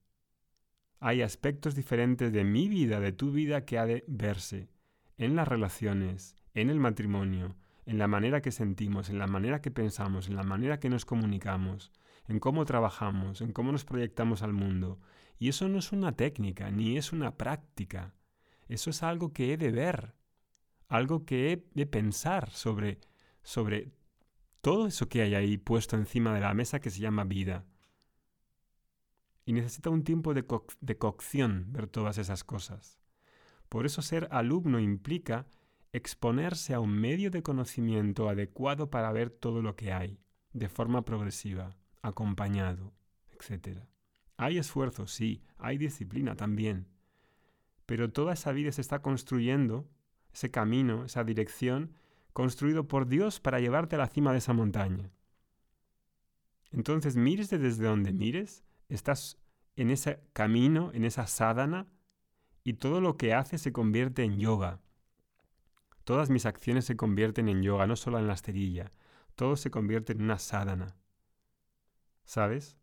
Hay 1.00 1.22
aspectos 1.22 1.76
diferentes 1.76 2.34
de 2.34 2.44
mi 2.44 2.68
vida, 2.68 3.00
de 3.00 3.12
tu 3.12 3.32
vida, 3.32 3.66
que 3.66 3.78
ha 3.78 3.86
de 3.86 4.04
verse 4.08 4.70
en 5.18 5.36
las 5.36 5.48
relaciones, 5.48 6.36
en 6.54 6.70
el 6.70 6.80
matrimonio, 6.80 7.56
en 7.86 7.98
la 7.98 8.08
manera 8.08 8.42
que 8.42 8.52
sentimos, 8.52 9.10
en 9.10 9.18
la 9.18 9.28
manera 9.28 9.62
que 9.62 9.72
pensamos, 9.72 10.28
en 10.28 10.36
la 10.36 10.44
manera 10.44 10.80
que 10.80 10.90
nos 10.90 11.06
comunicamos, 11.06 11.92
en 12.28 12.40
cómo 12.40 12.66
trabajamos, 12.66 13.42
en 13.42 13.54
cómo 13.54 13.72
nos 13.72 13.86
proyectamos 13.86 14.44
al 14.44 14.54
mundo. 14.54 15.00
Y 15.40 15.50
eso 15.50 15.68
no 15.70 15.80
es 15.80 15.92
una 15.92 16.12
técnica, 16.12 16.70
ni 16.70 16.98
es 16.98 17.14
una 17.14 17.38
práctica. 17.38 18.14
Eso 18.68 18.90
es 18.90 19.02
algo 19.02 19.34
que 19.34 19.54
he 19.54 19.58
de 19.58 19.72
ver, 19.72 20.16
algo 20.88 21.26
que 21.26 21.52
he 21.52 21.66
de 21.74 21.86
pensar 21.86 22.50
sobre, 22.52 23.00
sobre 23.42 23.94
todo 24.62 24.88
eso 24.88 25.08
que 25.08 25.22
hay 25.22 25.34
ahí 25.34 25.58
puesto 25.58 25.96
encima 25.96 26.34
de 26.34 26.42
la 26.42 26.54
mesa 26.54 26.80
que 26.80 26.90
se 26.90 27.00
llama 27.00 27.24
vida. 27.24 27.66
Y 29.50 29.54
necesita 29.54 29.90
un 29.90 30.04
tiempo 30.04 30.36
de, 30.36 30.46
cocción 31.00 31.74
ver 31.74 31.88
todas 31.88 32.20
esas 32.20 32.44
cosas. 32.44 33.00
Por 33.68 33.88
eso 33.88 34.04
ser 34.04 34.28
alumno 34.30 34.80
implica 34.80 35.48
exponerse 35.92 36.76
a 36.76 36.80
un 36.80 36.92
medio 36.92 37.32
de 37.32 37.42
conocimiento 37.42 38.30
adecuado 38.30 38.92
para 38.92 39.12
ver 39.12 39.32
todo 39.32 39.64
lo 39.64 39.76
que 39.76 39.92
hay, 39.92 40.20
de 40.54 40.70
forma 40.70 41.04
progresiva, 41.04 41.76
acompañado, 42.04 42.94
etc. 43.32 43.80
Hay 44.38 44.60
esfuerzo, 44.60 45.08
sí, 45.08 45.42
hay 45.58 45.80
disciplina 45.80 46.36
también, 46.36 46.86
pero 47.88 48.12
toda 48.12 48.34
esa 48.34 48.52
vida 48.52 48.72
se 48.72 48.82
está 48.82 49.02
construyendo 49.02 49.90
ese 50.32 50.52
camino, 50.52 51.06
esa 51.06 51.24
dirección, 51.24 51.96
construido 52.34 52.88
por 52.88 53.08
Dios 53.08 53.40
para 53.40 53.60
llevarte 53.60 53.96
a 53.96 54.00
la 54.00 54.10
cima 54.10 54.32
de 54.32 54.38
esa 54.38 54.54
montaña. 54.54 55.10
Entonces, 56.72 57.16
mires 57.16 57.50
desde 57.50 57.84
donde 57.84 58.14
mires, 58.14 58.64
estás 58.90 59.38
en 59.76 59.90
ese 59.92 60.22
camino, 60.34 60.92
en 60.94 61.06
esa 61.06 61.28
sádana, 61.28 61.88
y 62.64 62.74
todo 62.74 63.02
lo 63.02 63.18
que 63.18 63.34
haces 63.34 63.62
se 63.62 63.72
convierte 63.72 64.24
en 64.24 64.40
yoga. 64.40 64.82
Todas 66.04 66.30
mis 66.30 66.46
acciones 66.46 66.86
se 66.86 66.98
convierten 66.98 67.48
en 67.48 67.64
yoga, 67.64 67.88
no 67.88 67.96
solo 67.96 68.20
en 68.20 68.28
la 68.28 68.34
esterilla. 68.34 68.92
Todo 69.36 69.56
se 69.56 69.72
convierte 69.72 70.14
en 70.14 70.22
una 70.22 70.38
sádana. 70.38 70.98
¿Sabes? 72.26 72.78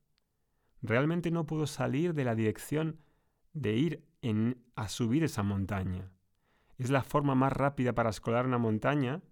Realmente 0.80 1.30
no 1.30 1.46
puedo 1.46 1.66
salir 1.66 2.14
de 2.14 2.24
la 2.24 2.34
dirección 2.34 3.00
de 3.52 3.72
ir 3.74 4.08
en, 4.22 4.64
a 4.74 4.88
subir 4.88 5.24
esa 5.24 5.42
montaña 5.42 6.10
es 6.78 6.90
la 6.90 7.02
forma 7.02 7.34
más 7.34 7.52
rápida 7.52 7.94
para 7.94 8.10
escalar 8.10 8.46
una 8.46 8.58
montaña, 8.58 9.22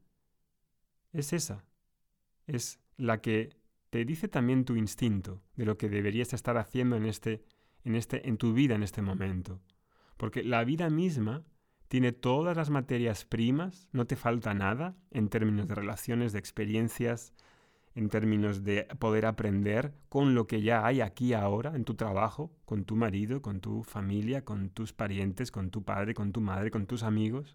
es 1.12 1.33
esa. 1.33 1.64
Es 2.47 2.81
la 2.97 3.21
que 3.21 3.57
te 3.94 4.04
dice 4.04 4.26
también 4.26 4.64
tu 4.64 4.74
instinto 4.74 5.40
de 5.54 5.64
lo 5.64 5.78
que 5.78 5.88
deberías 5.88 6.32
estar 6.32 6.56
haciendo 6.56 6.96
en 6.96 7.06
este 7.06 7.44
en 7.84 7.94
este 7.94 8.28
en 8.28 8.38
tu 8.38 8.52
vida 8.52 8.74
en 8.74 8.82
este 8.82 9.02
momento. 9.02 9.60
Porque 10.16 10.42
la 10.42 10.64
vida 10.64 10.90
misma 10.90 11.44
tiene 11.86 12.10
todas 12.10 12.56
las 12.56 12.70
materias 12.70 13.24
primas, 13.24 13.88
no 13.92 14.04
te 14.04 14.16
falta 14.16 14.52
nada 14.52 14.96
en 15.12 15.28
términos 15.28 15.68
de 15.68 15.76
relaciones, 15.76 16.32
de 16.32 16.40
experiencias, 16.40 17.34
en 17.94 18.08
términos 18.08 18.64
de 18.64 18.82
poder 18.98 19.26
aprender 19.26 19.94
con 20.08 20.34
lo 20.34 20.48
que 20.48 20.60
ya 20.60 20.84
hay 20.84 21.00
aquí 21.00 21.32
ahora 21.32 21.76
en 21.76 21.84
tu 21.84 21.94
trabajo, 21.94 22.50
con 22.64 22.84
tu 22.84 22.96
marido, 22.96 23.42
con 23.42 23.60
tu 23.60 23.84
familia, 23.84 24.44
con 24.44 24.70
tus 24.70 24.92
parientes, 24.92 25.52
con 25.52 25.70
tu 25.70 25.84
padre, 25.84 26.14
con 26.14 26.32
tu 26.32 26.40
madre, 26.40 26.72
con 26.72 26.86
tus 26.88 27.04
amigos, 27.04 27.54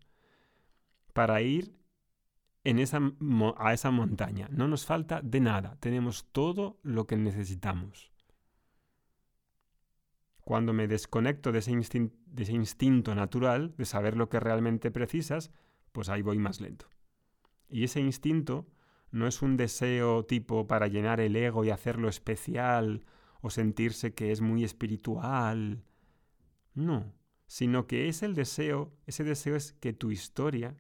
para 1.12 1.42
ir 1.42 1.76
en 2.64 2.80
esa, 2.80 3.00
a 3.58 3.74
esa 3.74 3.92
montaña. 3.92 4.48
No 4.52 4.68
nos 4.68 4.86
falta 4.86 5.22
de 5.22 5.40
nada, 5.40 5.78
tenemos 5.80 6.26
todo 6.32 6.80
lo 6.84 7.08
que 7.08 7.18
necesitamos. 7.18 8.12
Cuando 10.42 10.74
me 10.74 10.88
desconecto 10.88 11.52
de 11.52 11.60
ese, 11.60 11.72
de 11.72 12.44
ese 12.44 12.54
instinto 12.54 13.14
natural, 13.14 13.76
de 13.78 13.86
saber 13.86 14.18
lo 14.18 14.30
que 14.30 14.40
realmente 14.40 14.92
precisas, 14.92 15.52
pues 15.92 16.10
ahí 16.10 16.22
voy 16.22 16.40
más 16.40 16.60
lento. 16.60 16.88
Y 17.70 17.84
ese 17.84 18.00
instinto 18.00 18.68
no 19.12 19.28
es 19.28 19.42
un 19.42 19.58
deseo 19.58 20.26
tipo 20.26 20.68
para 20.68 20.88
llenar 20.88 21.20
el 21.20 21.36
ego 21.36 21.64
y 21.64 21.70
hacerlo 21.70 22.10
especial 22.10 23.06
o 23.42 23.50
sentirse 23.50 24.14
que 24.14 24.32
es 24.32 24.42
muy 24.42 24.64
espiritual. 24.64 25.84
No, 26.74 27.14
sino 27.48 27.88
que 27.88 28.08
es 28.08 28.24
el 28.24 28.36
deseo, 28.36 28.94
ese 29.06 29.24
deseo 29.24 29.56
es 29.56 29.74
que 29.74 29.94
tu 29.94 30.12
historia, 30.12 30.76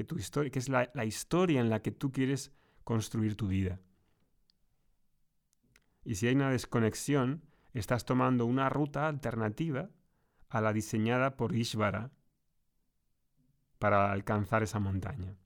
que 0.00 0.04
tu 0.04 0.16
historia, 0.16 0.50
que 0.50 0.58
es 0.58 0.70
la, 0.70 0.90
la 0.94 1.04
historia 1.04 1.60
en 1.60 1.68
la 1.68 1.82
que 1.82 1.90
tú 1.90 2.10
quieres 2.10 2.52
construir 2.84 3.36
tu 3.36 3.48
vida. 3.48 3.80
Y 6.04 6.14
si 6.14 6.26
hay 6.26 6.34
una 6.34 6.50
desconexión, 6.50 7.42
estás 7.74 8.06
tomando 8.06 8.46
una 8.46 8.70
ruta 8.70 9.08
alternativa 9.08 9.90
a 10.48 10.62
la 10.62 10.72
diseñada 10.72 11.36
por 11.36 11.54
Ishvara 11.54 12.12
para 13.78 14.10
alcanzar 14.10 14.62
esa 14.62 14.78
montaña. 14.78 15.36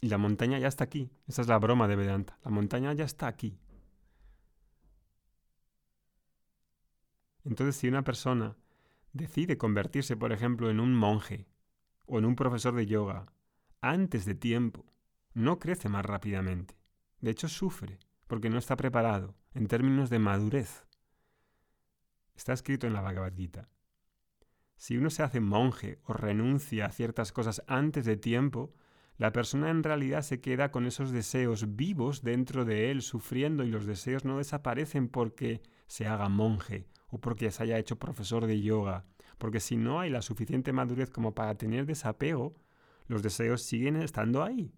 Y 0.00 0.08
la 0.08 0.16
montaña 0.16 0.58
ya 0.58 0.68
está 0.68 0.84
aquí. 0.84 1.10
Esa 1.26 1.42
es 1.42 1.48
la 1.48 1.58
broma 1.58 1.86
de 1.86 1.96
Vedanta. 1.96 2.38
La 2.44 2.50
montaña 2.50 2.94
ya 2.94 3.04
está 3.04 3.26
aquí. 3.26 3.58
Entonces, 7.44 7.76
si 7.76 7.88
una 7.88 8.04
persona 8.04 8.56
decide 9.12 9.58
convertirse, 9.58 10.16
por 10.16 10.32
ejemplo, 10.32 10.70
en 10.70 10.80
un 10.80 10.94
monje 10.94 11.51
o 12.06 12.18
en 12.18 12.24
un 12.24 12.36
profesor 12.36 12.74
de 12.74 12.86
yoga 12.86 13.26
antes 13.80 14.24
de 14.24 14.34
tiempo, 14.34 14.86
no 15.34 15.58
crece 15.58 15.88
más 15.88 16.04
rápidamente. 16.04 16.78
De 17.20 17.30
hecho, 17.30 17.48
sufre 17.48 17.98
porque 18.26 18.50
no 18.50 18.58
está 18.58 18.76
preparado 18.76 19.34
en 19.52 19.66
términos 19.66 20.08
de 20.08 20.18
madurez. 20.18 20.86
Está 22.34 22.52
escrito 22.52 22.86
en 22.86 22.94
la 22.94 23.00
Bhagavad 23.00 23.34
Gita. 23.34 23.68
Si 24.76 24.96
uno 24.96 25.10
se 25.10 25.22
hace 25.22 25.40
monje 25.40 26.00
o 26.04 26.12
renuncia 26.12 26.86
a 26.86 26.92
ciertas 26.92 27.32
cosas 27.32 27.62
antes 27.66 28.04
de 28.04 28.16
tiempo, 28.16 28.74
la 29.16 29.32
persona 29.32 29.70
en 29.70 29.82
realidad 29.82 30.22
se 30.22 30.40
queda 30.40 30.70
con 30.70 30.86
esos 30.86 31.12
deseos 31.12 31.76
vivos 31.76 32.22
dentro 32.22 32.64
de 32.64 32.90
él, 32.90 33.02
sufriendo, 33.02 33.64
y 33.64 33.68
los 33.68 33.86
deseos 33.86 34.24
no 34.24 34.38
desaparecen 34.38 35.08
porque 35.08 35.62
se 35.86 36.06
haga 36.06 36.28
monje 36.28 36.88
o 37.12 37.18
porque 37.18 37.50
se 37.50 37.62
haya 37.62 37.78
hecho 37.78 37.98
profesor 37.98 38.46
de 38.46 38.60
yoga, 38.60 39.04
porque 39.36 39.60
si 39.60 39.76
no 39.76 40.00
hay 40.00 40.08
la 40.08 40.22
suficiente 40.22 40.72
madurez 40.72 41.10
como 41.10 41.34
para 41.34 41.56
tener 41.56 41.84
desapego, 41.84 42.56
los 43.06 43.22
deseos 43.22 43.62
siguen 43.62 43.96
estando 43.96 44.42
ahí. 44.42 44.72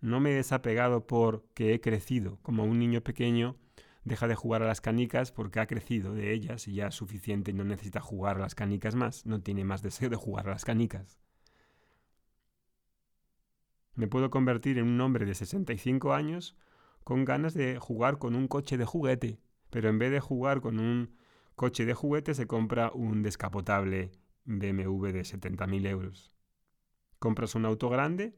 No 0.00 0.18
me 0.18 0.32
he 0.32 0.34
desapegado 0.34 1.06
porque 1.06 1.72
he 1.72 1.80
crecido, 1.80 2.40
como 2.42 2.64
un 2.64 2.80
niño 2.80 3.00
pequeño 3.02 3.56
deja 4.04 4.26
de 4.26 4.34
jugar 4.34 4.64
a 4.64 4.66
las 4.66 4.80
canicas 4.80 5.30
porque 5.30 5.60
ha 5.60 5.68
crecido 5.68 6.12
de 6.12 6.32
ellas 6.32 6.66
y 6.66 6.74
ya 6.74 6.88
es 6.88 6.96
suficiente 6.96 7.52
y 7.52 7.54
no 7.54 7.62
necesita 7.62 8.00
jugar 8.00 8.36
a 8.36 8.40
las 8.40 8.56
canicas 8.56 8.96
más, 8.96 9.24
no 9.24 9.40
tiene 9.40 9.64
más 9.64 9.82
deseo 9.82 10.10
de 10.10 10.16
jugar 10.16 10.48
a 10.48 10.50
las 10.50 10.64
canicas. 10.64 11.20
Me 13.94 14.08
puedo 14.08 14.30
convertir 14.30 14.78
en 14.78 14.88
un 14.88 15.00
hombre 15.00 15.26
de 15.26 15.36
65 15.36 16.12
años 16.12 16.56
con 17.04 17.24
ganas 17.24 17.54
de 17.54 17.78
jugar 17.78 18.18
con 18.18 18.34
un 18.34 18.48
coche 18.48 18.76
de 18.76 18.84
juguete, 18.84 19.38
pero 19.70 19.88
en 19.88 20.00
vez 20.00 20.10
de 20.10 20.18
jugar 20.18 20.60
con 20.60 20.80
un 20.80 21.21
coche 21.62 21.86
de 21.86 21.94
juguete 21.94 22.34
se 22.34 22.48
compra 22.48 22.90
un 22.92 23.22
descapotable 23.22 24.10
BMW 24.46 25.12
de 25.12 25.20
70.000 25.20 25.86
euros. 25.86 26.34
Compras 27.20 27.54
un 27.54 27.64
auto 27.66 27.88
grande 27.88 28.36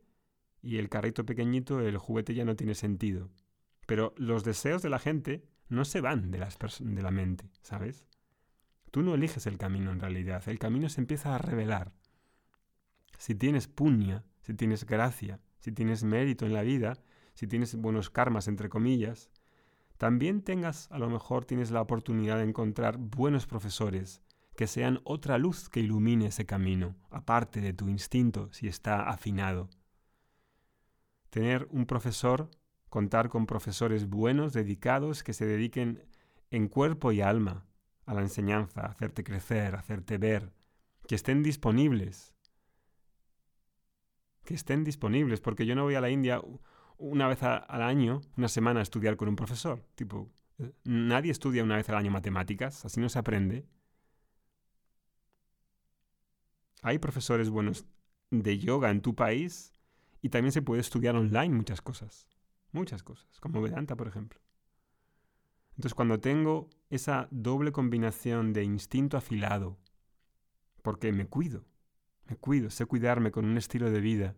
y 0.60 0.76
el 0.76 0.90
carrito 0.90 1.24
pequeñito, 1.24 1.80
el 1.80 1.96
juguete 1.96 2.34
ya 2.34 2.44
no 2.44 2.54
tiene 2.54 2.74
sentido. 2.74 3.30
Pero 3.86 4.12
los 4.18 4.44
deseos 4.44 4.82
de 4.82 4.90
la 4.90 4.98
gente 4.98 5.48
no 5.70 5.86
se 5.86 6.02
van 6.02 6.30
de, 6.30 6.38
de 6.38 7.02
la 7.02 7.10
mente, 7.10 7.50
¿sabes? 7.62 8.06
Tú 8.90 9.02
no 9.02 9.14
eliges 9.14 9.46
el 9.46 9.56
camino 9.56 9.90
en 9.90 10.00
realidad, 10.00 10.46
el 10.46 10.58
camino 10.58 10.90
se 10.90 11.00
empieza 11.00 11.34
a 11.34 11.38
revelar. 11.38 11.94
Si 13.16 13.34
tienes 13.34 13.68
puña, 13.68 14.26
si 14.42 14.52
tienes 14.52 14.84
gracia, 14.84 15.40
si 15.60 15.72
tienes 15.72 16.04
mérito 16.04 16.44
en 16.44 16.52
la 16.52 16.60
vida, 16.60 16.98
si 17.32 17.46
tienes 17.46 17.74
buenos 17.74 18.10
karmas, 18.10 18.48
entre 18.48 18.68
comillas, 18.68 19.30
también 19.98 20.42
tengas, 20.42 20.90
a 20.90 20.98
lo 20.98 21.08
mejor 21.08 21.44
tienes 21.44 21.70
la 21.70 21.80
oportunidad 21.80 22.38
de 22.38 22.44
encontrar 22.44 22.98
buenos 22.98 23.46
profesores 23.46 24.22
que 24.56 24.66
sean 24.66 25.00
otra 25.04 25.38
luz 25.38 25.68
que 25.68 25.80
ilumine 25.80 26.26
ese 26.26 26.46
camino, 26.46 26.96
aparte 27.10 27.60
de 27.60 27.72
tu 27.72 27.88
instinto, 27.88 28.52
si 28.52 28.68
está 28.68 29.08
afinado. 29.08 29.68
Tener 31.30 31.66
un 31.70 31.86
profesor, 31.86 32.50
contar 32.88 33.28
con 33.28 33.46
profesores 33.46 34.08
buenos, 34.08 34.52
dedicados, 34.52 35.24
que 35.24 35.32
se 35.32 35.46
dediquen 35.46 36.04
en 36.50 36.68
cuerpo 36.68 37.10
y 37.10 37.20
alma 37.20 37.66
a 38.06 38.14
la 38.14 38.20
enseñanza, 38.20 38.82
a 38.82 38.90
hacerte 38.90 39.24
crecer, 39.24 39.74
a 39.74 39.80
hacerte 39.80 40.18
ver, 40.18 40.52
que 41.08 41.16
estén 41.16 41.42
disponibles. 41.42 42.32
Que 44.44 44.54
estén 44.54 44.84
disponibles, 44.84 45.40
porque 45.40 45.66
yo 45.66 45.74
no 45.74 45.84
voy 45.84 45.96
a 45.96 46.00
la 46.00 46.10
India 46.10 46.40
una 47.10 47.28
vez 47.28 47.42
al 47.42 47.82
año, 47.82 48.20
una 48.36 48.48
semana, 48.48 48.80
a 48.80 48.82
estudiar 48.82 49.16
con 49.16 49.28
un 49.28 49.36
profesor. 49.36 49.84
Tipo, 49.94 50.30
eh, 50.58 50.72
nadie 50.84 51.30
estudia 51.30 51.62
una 51.62 51.76
vez 51.76 51.88
al 51.88 51.96
año 51.96 52.10
matemáticas, 52.10 52.84
así 52.84 53.00
no 53.00 53.08
se 53.08 53.18
aprende. 53.18 53.66
Hay 56.82 56.98
profesores 56.98 57.50
buenos 57.50 57.86
de 58.30 58.58
yoga 58.58 58.90
en 58.90 59.00
tu 59.00 59.14
país 59.14 59.72
y 60.22 60.30
también 60.30 60.52
se 60.52 60.62
puede 60.62 60.80
estudiar 60.80 61.16
online 61.16 61.54
muchas 61.54 61.80
cosas. 61.80 62.26
Muchas 62.72 63.02
cosas, 63.02 63.38
como 63.40 63.62
Vedanta, 63.62 63.96
por 63.96 64.08
ejemplo. 64.08 64.40
Entonces, 65.76 65.94
cuando 65.94 66.20
tengo 66.20 66.68
esa 66.90 67.28
doble 67.30 67.72
combinación 67.72 68.52
de 68.52 68.64
instinto 68.64 69.16
afilado, 69.16 69.78
porque 70.82 71.12
me 71.12 71.26
cuido, 71.26 71.64
me 72.28 72.36
cuido, 72.36 72.70
sé 72.70 72.86
cuidarme 72.86 73.30
con 73.30 73.44
un 73.44 73.56
estilo 73.56 73.90
de 73.90 74.00
vida 74.00 74.36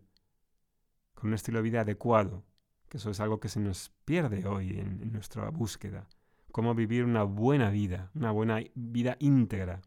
con 1.16 1.28
un 1.28 1.34
estilo 1.34 1.58
de 1.58 1.62
vida 1.62 1.80
adecuado, 1.80 2.44
eso 2.96 3.10
es 3.10 3.20
algo 3.20 3.40
que 3.40 3.50
se 3.50 3.60
nos 3.60 3.90
pierde 4.06 4.46
hoy 4.46 4.78
en, 4.78 5.12
nuestra 5.12 5.50
búsqueda. 5.50 6.08
Cómo 6.50 6.74
vivir 6.74 7.04
una 7.04 7.24
buena 7.24 7.68
vida, 7.68 8.10
una 8.14 8.30
buena 8.30 8.62
vida 8.74 9.18
íntegra. 9.20 9.82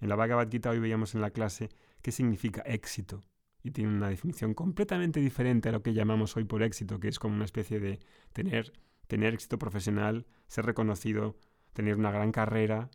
En 0.00 0.08
la 0.08 0.16
Bhagavad 0.16 0.50
Gita 0.50 0.70
hoy 0.70 0.80
veíamos 0.80 1.14
en 1.14 1.20
la 1.20 1.30
clase 1.30 1.68
qué 2.02 2.10
significa 2.10 2.62
éxito. 2.62 3.22
Y 3.62 3.70
tiene 3.70 3.94
una 3.94 4.08
definición 4.08 4.54
completamente 4.54 5.20
diferente 5.20 5.68
a 5.68 5.72
lo 5.72 5.82
que 5.82 5.94
llamamos 5.94 6.36
hoy 6.36 6.42
por 6.42 6.64
éxito, 6.64 6.98
que 6.98 7.06
es 7.06 7.20
como 7.20 7.36
una 7.36 7.44
especie 7.44 7.78
de 7.78 8.00
tener, 8.32 8.72
tener 9.06 9.32
éxito 9.32 9.56
profesional, 9.56 10.26
ser 10.48 10.66
reconocido, 10.66 11.36
tener 11.74 11.96
una 11.96 12.10
gran 12.10 12.32
carrera, 12.32 12.90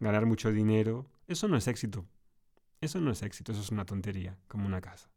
ganar 0.00 0.26
mucho 0.26 0.52
dinero. 0.52 1.06
Eso 1.28 1.48
no 1.48 1.56
es 1.56 1.66
éxito. 1.66 2.04
Eso 2.82 3.00
no 3.00 3.10
es 3.10 3.22
éxito, 3.22 3.52
eso 3.52 3.62
es 3.62 3.70
una 3.70 3.86
tontería, 3.86 4.36
como 4.48 4.66
una 4.66 4.82
casa. 4.82 5.13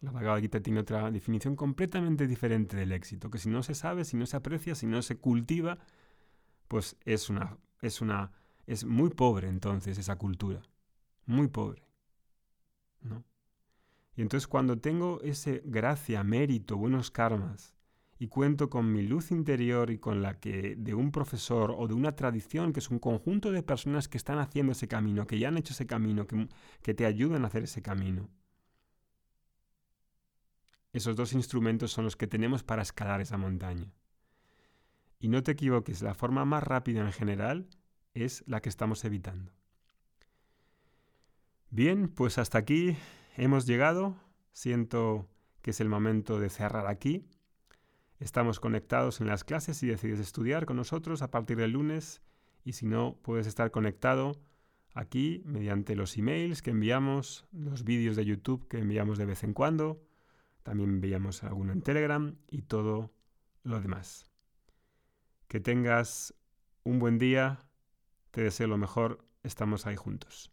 La 0.00 0.12
Bhagavad 0.12 0.40
Gita 0.40 0.60
tiene 0.60 0.80
otra 0.80 1.10
definición 1.10 1.56
completamente 1.56 2.26
diferente 2.26 2.76
del 2.76 2.92
éxito, 2.92 3.30
que 3.30 3.38
si 3.38 3.48
no 3.48 3.62
se 3.62 3.74
sabe, 3.74 4.04
si 4.04 4.16
no 4.16 4.26
se 4.26 4.36
aprecia, 4.36 4.74
si 4.74 4.86
no 4.86 5.02
se 5.02 5.16
cultiva, 5.16 5.78
pues 6.68 6.96
es 7.04 7.30
una 7.30 7.58
es 7.82 8.00
una 8.00 8.30
es 8.66 8.84
muy 8.84 9.10
pobre 9.10 9.48
entonces 9.48 9.98
esa 9.98 10.16
cultura, 10.16 10.62
muy 11.26 11.48
pobre. 11.48 11.82
¿No? 13.00 13.24
Y 14.14 14.22
entonces 14.22 14.46
cuando 14.46 14.78
tengo 14.78 15.20
ese 15.22 15.62
gracia, 15.64 16.22
mérito, 16.22 16.76
buenos 16.76 17.10
karmas 17.10 17.74
y 18.18 18.28
cuento 18.28 18.68
con 18.68 18.92
mi 18.92 19.02
luz 19.02 19.30
interior 19.30 19.90
y 19.90 19.98
con 19.98 20.22
la 20.22 20.38
que 20.38 20.74
de 20.76 20.94
un 20.94 21.12
profesor 21.12 21.74
o 21.76 21.86
de 21.88 21.94
una 21.94 22.14
tradición 22.14 22.72
que 22.72 22.80
es 22.80 22.90
un 22.90 22.98
conjunto 22.98 23.52
de 23.52 23.62
personas 23.62 24.08
que 24.08 24.18
están 24.18 24.38
haciendo 24.38 24.72
ese 24.72 24.88
camino, 24.88 25.26
que 25.26 25.38
ya 25.38 25.48
han 25.48 25.56
hecho 25.56 25.72
ese 25.72 25.86
camino, 25.86 26.26
que, 26.26 26.48
que 26.82 26.94
te 26.94 27.06
ayudan 27.06 27.44
a 27.44 27.48
hacer 27.48 27.64
ese 27.64 27.82
camino 27.82 28.28
esos 30.98 31.16
dos 31.16 31.32
instrumentos 31.32 31.90
son 31.90 32.04
los 32.04 32.16
que 32.16 32.26
tenemos 32.26 32.62
para 32.62 32.82
escalar 32.82 33.20
esa 33.20 33.38
montaña. 33.38 33.92
Y 35.18 35.28
no 35.28 35.42
te 35.42 35.52
equivoques, 35.52 36.02
la 36.02 36.14
forma 36.14 36.44
más 36.44 36.62
rápida 36.62 37.00
en 37.00 37.12
general 37.12 37.68
es 38.14 38.44
la 38.46 38.60
que 38.60 38.68
estamos 38.68 39.04
evitando. 39.04 39.52
Bien, 41.70 42.08
pues 42.08 42.38
hasta 42.38 42.58
aquí 42.58 42.96
hemos 43.36 43.66
llegado. 43.66 44.16
Siento 44.52 45.28
que 45.62 45.70
es 45.70 45.80
el 45.80 45.88
momento 45.88 46.38
de 46.40 46.50
cerrar 46.50 46.86
aquí. 46.86 47.26
Estamos 48.18 48.60
conectados 48.60 49.20
en 49.20 49.26
las 49.26 49.44
clases 49.44 49.76
si 49.76 49.86
decides 49.86 50.18
estudiar 50.18 50.66
con 50.66 50.76
nosotros 50.76 51.22
a 51.22 51.30
partir 51.30 51.56
del 51.56 51.72
lunes 51.72 52.22
y 52.64 52.72
si 52.72 52.86
no, 52.86 53.18
puedes 53.22 53.46
estar 53.46 53.70
conectado 53.70 54.40
aquí 54.94 55.42
mediante 55.44 55.94
los 55.94 56.16
emails 56.16 56.62
que 56.62 56.70
enviamos, 56.70 57.46
los 57.52 57.84
vídeos 57.84 58.16
de 58.16 58.24
YouTube 58.24 58.66
que 58.66 58.78
enviamos 58.78 59.18
de 59.18 59.26
vez 59.26 59.44
en 59.44 59.52
cuando 59.52 60.07
también 60.68 61.00
veíamos 61.00 61.42
alguno 61.44 61.72
en 61.72 61.80
Telegram 61.80 62.36
y 62.50 62.60
todo 62.60 63.10
lo 63.62 63.80
demás. 63.80 64.30
Que 65.46 65.60
tengas 65.60 66.34
un 66.84 66.98
buen 66.98 67.16
día. 67.16 67.58
Te 68.32 68.42
deseo 68.42 68.66
lo 68.66 68.76
mejor. 68.76 69.24
Estamos 69.42 69.86
ahí 69.86 69.96
juntos. 69.96 70.52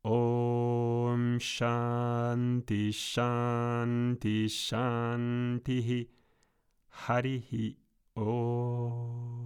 Om 0.00 1.36
Shanti 1.36 2.90
Shanti 2.90 4.46
Shanti 4.48 6.08
Om. 8.14 9.36